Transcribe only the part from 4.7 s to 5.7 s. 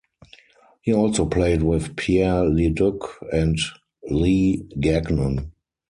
Gagnon.